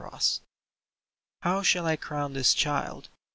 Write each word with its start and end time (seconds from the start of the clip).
*^ 0.01 0.39
How 1.41 1.61
shall 1.61 1.85
I 1.85 1.95
crown 1.95 2.33
this 2.33 2.55
child 2.55 3.09